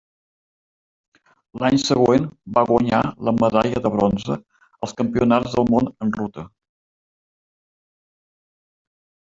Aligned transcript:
L'any 1.63 1.77
següent 1.83 2.25
va 2.57 2.63
guanyar 2.71 3.03
la 3.27 3.35
medalla 3.41 3.83
de 3.85 3.93
bronze 3.99 4.39
als 4.87 4.97
Campionats 5.03 5.55
del 5.59 5.71
Món 5.75 5.93
en 6.07 6.17
ruta. 6.19 6.51